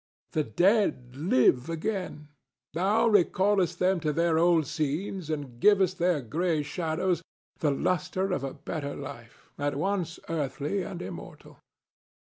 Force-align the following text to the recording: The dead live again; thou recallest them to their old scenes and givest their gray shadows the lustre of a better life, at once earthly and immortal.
The 0.31 0.43
dead 0.43 1.15
live 1.15 1.69
again; 1.69 2.29
thou 2.73 3.07
recallest 3.07 3.77
them 3.77 3.99
to 3.99 4.11
their 4.11 4.39
old 4.39 4.65
scenes 4.65 5.29
and 5.29 5.59
givest 5.59 5.99
their 5.99 6.21
gray 6.23 6.63
shadows 6.63 7.21
the 7.59 7.69
lustre 7.69 8.31
of 8.31 8.43
a 8.43 8.55
better 8.55 8.95
life, 8.95 9.51
at 9.59 9.75
once 9.75 10.19
earthly 10.27 10.81
and 10.81 11.03
immortal. 11.03 11.59